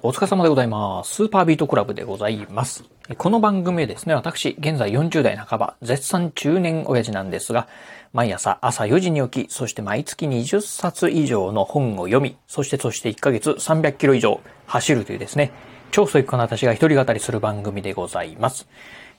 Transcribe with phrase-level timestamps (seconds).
[0.00, 1.12] お疲れ様でございます。
[1.12, 2.84] スーパービートクラブでございます。
[3.16, 7.66] この番組はですね、私、現在40代半ば、絶賛中年親父なんですが、
[8.12, 15.50] 毎朝朝4時に起き、そして毎月20冊以上の本を読み、そしてそして1ヶ月300キロ以上走るというですね、
[15.90, 18.68] 超ソイックな私が一人語りする番組でございます。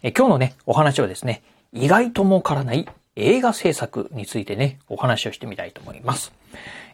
[0.02, 1.42] え今日のね、お話はですね、
[1.74, 2.88] 意外と儲からない
[3.20, 6.34] 映画制作についてね、お話をしてみたいと思います。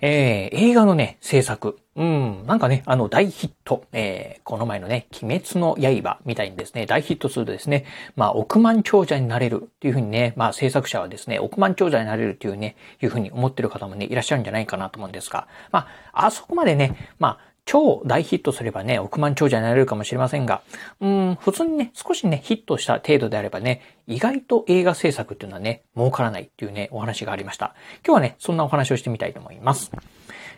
[0.01, 1.77] えー、映画のね、制作。
[1.95, 3.85] うん、なんかね、あの、大ヒット。
[3.93, 7.85] えー、この前のね、鬼滅の刃みたいにですね、大ヒットするとですね、
[8.15, 20.61] まあ、億万長者になれるっていうふうにね、まあ、制作者はですね、億万長者になれるっていうね、いうふうに思ってる方もね、いらっしゃるんじゃないかなと思うんですが、まあ、あそこまでね、まあ、超大ヒットすればね、億万長者になれるかもしれませんが、
[21.01, 27.73] うん、普通にね、少しね、ヒットした程度であればね、意外と映画制作っていうのはね、儲からないっていうね、お話がありました。
[28.05, 29.91] 今日はね、そんなお話をしてみたいと思います。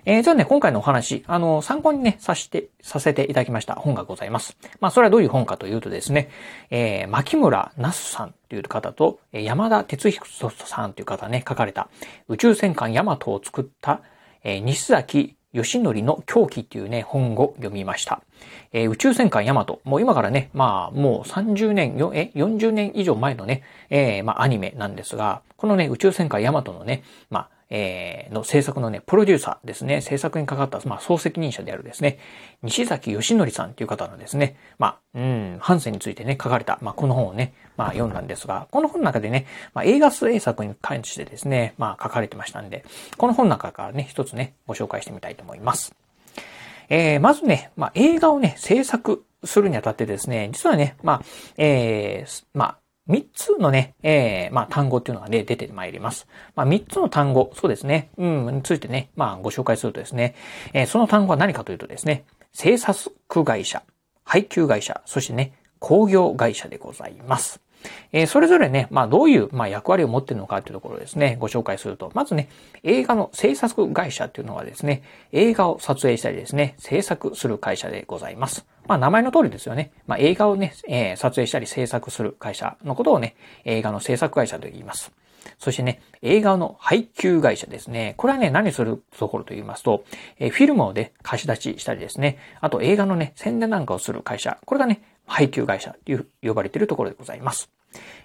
[0.04, 4.58] えー、じゃあね、今回のお話、あの、参考にね、さして、させていただきました本がございます。
[4.80, 6.30] まあ、それはどういう本かというとですね、
[6.70, 11.90] えー、牧村那須さんという方と、山田哲彦さんという方ね、書かれた、
[12.28, 14.02] 宇宙戦艦ヤマトを作った、
[14.44, 18.22] えー、西崎吉則の狂気っていうね、本を読みました。
[18.74, 19.82] えー、宇宙戦艦ヤマト。
[19.84, 32.20] もう今からね、まあ、もう30年、よえ、40年以上前のね、えー、まあ、アニメなんですが、このね、宇宙戦艦ヤマトのね、まあ、えー、の制作のね、プロデューサーですね、制作にかかった、まあ、総責任者であるですね、
[32.64, 42.86] 西崎義則さんという方のですね、まあ、うん、ハンセンについてね、書かれた、まあ、この本をね、まあ、読んだんですが、この本の中でね、まあ、映画制作に関してですね、まあ、書かれてましたんで、
[43.18, 45.94] この本の中からね、一つね、ご紹介してみたいと思います。
[46.90, 51.22] えー、まずね、まあ、映画をね、制作するにあたってですね、実はね、まあ、
[51.58, 56.28] えー、まあ、三つのね、えー、まあ、単語っていうのがね、出てまいります。
[56.56, 60.36] まあ、三つの単語、そうですね、うん、についてね、まあ、ご紹介するとですね、
[60.74, 63.84] えー、その単語は何かというとですね、制作会社、
[64.24, 67.62] 配給会社、そしてね、工業会社でございます。
[68.12, 72.50] えー、それぞれね、まあどういう、まあ、役割を持ってるのかというところですね、ご紹介すると、まずね、
[72.84, 78.66] 映画の制作会社というのはですね、映画を撮影したりですね、制作する会社でございます。
[78.88, 79.92] まあ名前の通りですよね。
[80.08, 85.12] まあ映画をね、えー、撮影したり制作する会社のことをね、映画の制作会社と言います。
[85.60, 88.16] そしてね、映画の配給会社ですね。
[88.18, 90.04] これはね、何するところと言いますと、
[90.40, 94.58] えー、フィルムをね、貸し出ししたりですね、あと映画のね、宣伝なんかをする会社。
[94.66, 97.70] これがね、配給会社という呼ばれているところでございます。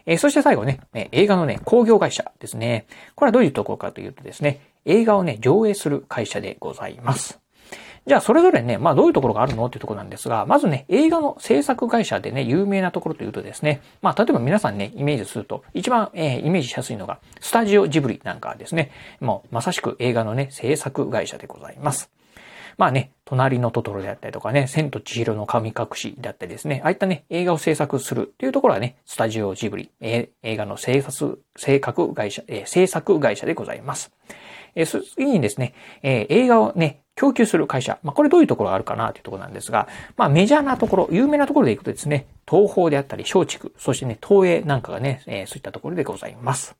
[0.07, 2.87] えー、そして最後ね、え、映画のね、工業会社ですね。
[3.15, 7.43] これはどういうところかというとですね、映画をね、上映する会社でございます。
[8.05, 18.91] じゃあ、それぞれね、まあどういうところがあるのっていうところなんですが、まずね、映画の制作会社でね、有名なところというとですね、まあ例えば皆さんね、イメージすると、一番、えー、イメージしやすいのが、スタジオジブリなんかですね、
[19.21, 22.11] もうまさしく映画のね、制作会社でございます。
[22.79, 34.13] まあね、隣のトトロであったりとかね、千と千尋の神隠しであったりですね、ああいったね、映画を制作するっていうところはね、スタジオジブリ、えー、映画の制作、制作会社、えー、制作会社でございます。
[34.75, 37.99] えー、次にですね、えー、映画をね、供給する会社。
[38.03, 46.75] まあ、これどういうところがあるかなというところなんですが、まあ、メジャーなところ、有名なところでいくとですね、東宝であったり、松竹、そしてね、東映なんかがね、えー、そういったところでございます。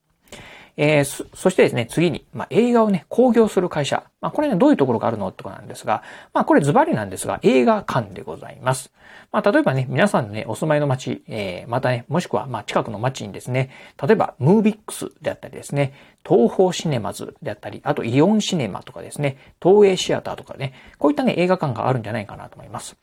[0.77, 4.05] えー、そ、してですね、次に、まあ、映画をね、興行する会社。
[4.21, 5.29] まあ、これね、どういうところがあるの？
[5.29, 6.03] ってことなんですが、
[6.33, 8.91] まあ、これズバリなんですが、映画館でございます。
[9.33, 13.71] まあ、例えばね、皆さんのね、お住まいの街、えー、またね、もしくは、まあ、近くの街にですね、
[14.03, 15.93] 例えば、ムービックスであったりですね、
[16.27, 22.97] 東方シネマズであったり、あとイオンシネマとかですね、東映シアターとかね、こういったね、映画館があるんじゃないかなと思います。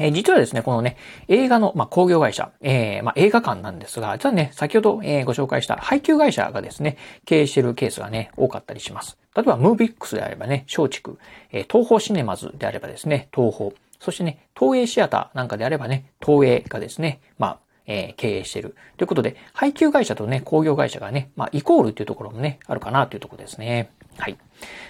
[0.00, 0.96] え、実はですね、このね、
[1.28, 9.16] 映画の、まあ、工業会社、えー、まあ、映画館なんですが、実はね、先ほど、えー、ご紹介した配給会社がですね、経営しているケースがね、多かったりします。
[9.36, 11.16] 例えば、ムービックスであればね、松竹、
[11.52, 18.74] えー、東宝シネマズであればですね、東宝、そしてね、東映シアターなんかであればね、東映がですね、まあ、えー、経営している。
[18.96, 23.90] ということで、配給会社とね、工業会社がね、まあ、イコールっていうところもね、あるかなというところですね。
[24.18, 24.38] はい。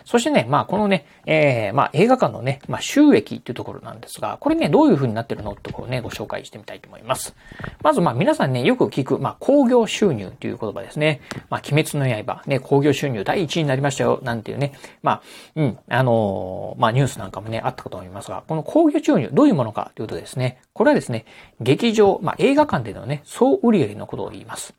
[0.04, 7.34] そしてね、まあこのね、えー、まあ映画館のね、まあ収益っていうところなんですが、これね、どういう風になってるのってところをね、ご紹介してみたいと思います。
[7.82, 11.20] まずまあ皆さんね、よく聞く、まあ工業収入という言葉ですね。
[11.48, 15.22] まあ鬼滅の刃、ね、工業収入第一位になりましたよ、なんていうね、まあ、
[15.56, 21.24] うん、あのー、まあニュースなんかもね、あったかと思いますが、この工業収入、どういうものかというとですね、これはですね、
[21.60, 24.74] 劇場、まあ映画館でのね、総売上のことを言います。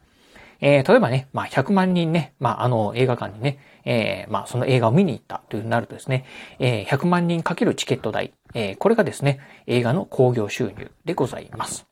[0.62, 6.26] えー、例えばね、まあ、100万人ね、まあ、あの、映画館にね、えー、まあ、その映画を見に行ったというふうになるとですね、
[6.60, 11.86] えー、100万人かけるチケット代、えー、これがですね、映画の興行収入でございます。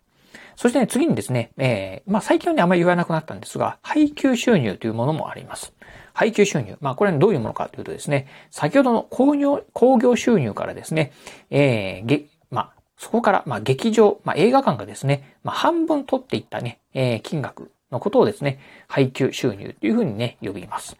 [0.55, 5.73] そしてね、次にですね、えー、まあ、最近はね、あんまり言わなくなったんですが、配給収入というものもあります。
[6.13, 6.77] 配給収入。
[6.79, 11.11] まあ、これはどういうものかというとですね、先ほどの工業、工業収入からですね、
[11.49, 20.97] えー、まあ、そこから、まあ、劇場、まあ、映画館がですね、まあ、半分取っていったね、えー、金額のことをですね、配給収入というふうにね、呼びます。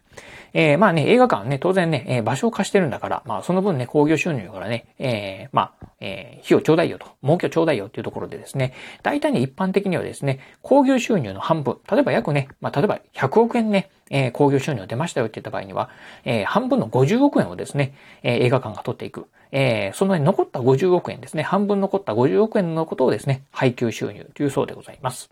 [0.54, 15.90] えー、まあね、映画館ね、当然ね、えー、場所を貸してるんだから、まあその分ね、工業収入からね、えー、まあ、えー、費用ちょうだいよと、儲けをちょうだいよっていうところでですね、大体ね、一般的にはですね、工業収入の半分、例えば約ね、まあ例えば100億円ね、えー、工業収入出ましたよって言った場合には、
[16.24, 19.26] えー、半分の50億円をですね、えー、映画館が取っていく。
[19.50, 25.30] えー、その、ね、残った50億円ですね、半分残った50億円のことをですね、配給収入というそうでございます。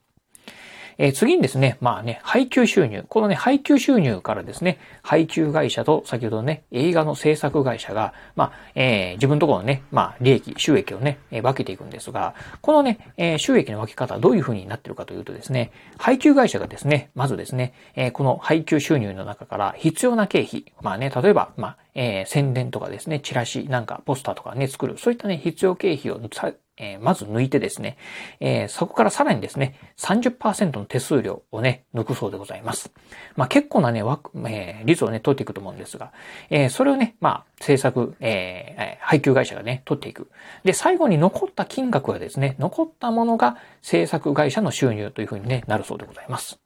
[0.98, 3.04] えー、次にですね、まあね、配給収入。
[3.08, 26.18] このね、配給収入からですね、配給会社と先ほどね、映画の制作会社が、まあ、えー、自分のところのね、まあ、利益、収益をね、えー、分けていくんですが、このね、えー、収益の分け方はどういうふうになってるかというとですね、配給会社がですね、まずですね、えー、この配給収入の中から必要な経費、まあね、例えば、まあ、えー、宣伝とかですね、チラシなんかポスターとかね、作る、そういったね、必要経費を
[26.82, 27.96] えー、まず抜いてですね、
[28.40, 32.92] えー、そこからさらにですね、30%の手数料をね、抜くそうでございます。
[33.36, 36.12] まあ結構なね、枠、えー、率をね、取っていくと思うんですが、
[36.50, 40.28] えー、それをね、まあ、制作、えー、配給会社がね、取っていく。
[40.64, 46.58] で、最後に残った金額はですね、残ったものが制作会社の収入というふうに、ね、なるそうでございます。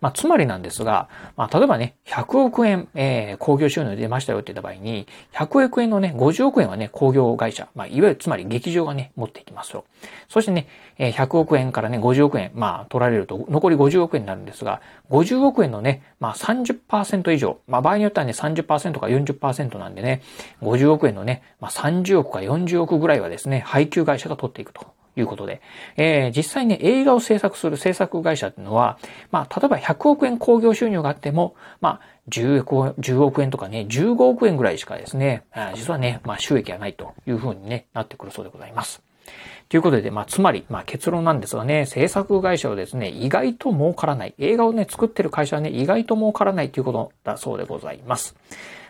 [0.00, 9.84] まあ、つまりなんですが、まあ、例えばね、100億円、えー、工業収入出ましたよって言った場合に、100億円のね、50億円はね、工業会社、まあ、いわゆるつまり劇場がね、持っていきますよ。
[10.28, 10.68] そしてね、
[10.98, 14.80] 100億円からね、50億円、まあ、取られると、残り50億円になるんですが、
[15.10, 20.22] 50億円のね、まあ30%以上、まあ場合によってはね、30%か40%なんでね、
[20.62, 24.97] 50億円のね、まあ30億か40億ぐらいはですね、配給会社が取っていくと。
[25.16, 25.60] いうことで、
[25.96, 28.98] えー、実際ね、映画を制作する制作会社っていうのは、
[29.30, 35.44] まあ、例えば100億円興行収入があっても、まあ、10億 ,10 億円とかね、15億円ぐらいしかですね、
[35.74, 39.02] 実はね、まあ、収益がないというふうにね、なってくるそうでございます。
[39.68, 44.34] ということで、まあ、つまり、まあ、結論なんですがね、制作会社はですね、意外と儲からない。
[44.38, 48.34] 映画をね、作ってる会社はね、意外と儲からないということだそうでございます。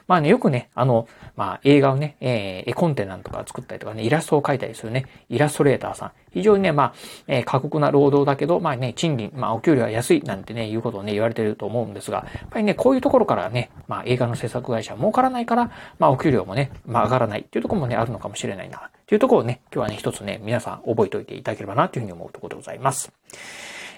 [0.09, 1.07] まあね、よくね、あの、
[1.37, 6.13] まあ映画をね、えー、絵コンテなんとか作ったりとかね、イラストを描いたりするね、イラストレーターさん。
[6.33, 6.95] 非常にね、まあ、
[7.27, 23.13] えー、過酷な労働だけど、まあね、賃金、まあお給料は安いなんてね、いうことをね、言われてると思うんですが、やっぱりね、こういうところからね、まあ映画の制作会社は儲からないから、まあお給料もね、まあ上がらないっていうところもね、あるのかもしれないな、っていうところをね、今日はね、一つね、皆さん覚えておいていただければな、というふうに思うところでございます。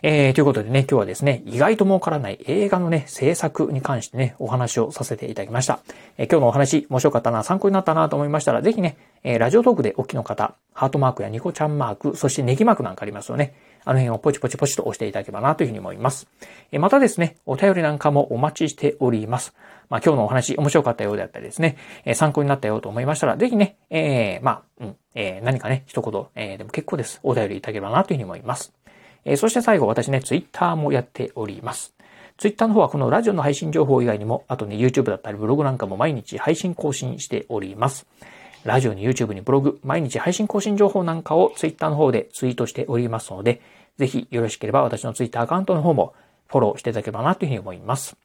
[0.02, 5.80] えー、ということでね、今日はですね、意外と儲からない映画のね、制作に関してね、お話をさせていただきました。
[6.16, 13.54] えー、今日のお話、面白かったな、参考になったなと思いましたら、ぜひね、えー、ラジオトークでお聞きの方、ハートマークやニコちゃんマーク、そしてネギマークなんかありますよね。
[13.84, 16.28] あの辺をポチポチポチと押していただければなというふうに思います。
[16.72, 19.54] えまたですね、お便りなんかもお待ちしております。
[19.88, 27.20] まあ今日のお話面白かったようであったりですね、え参考になったようと思いましたら、ぜひね、えー、まあ、うん、えー、何かね、一言、えー、でも結構です。
[27.22, 28.72] お便りいただければなというふうに思います。
[29.24, 31.94] えー、そして最後、私ね、ツイッターもやっております。
[32.38, 38.06] ツイッターの方はこのラジオの配信情報以外にも、あとね、YouTube だったりブログなんかも毎日配信更新しております。
[38.64, 43.60] ラジオに YouTube にブログ、毎日配信更新情報なんかをツイッターの方でツイートしておりますので、
[43.98, 46.14] ぜひよろしければ私のツイッターアカウントの方も
[46.46, 48.16] フォローしていただければなというふうに思います。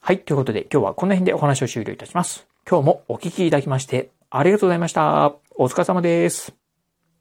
[0.00, 0.18] はい。
[0.20, 2.46] ということで今日はこの辺でお話を終了いたします。
[2.68, 5.34] 今日もお聞きいただきましてありがとうございました。
[5.56, 6.59] お疲れ様です。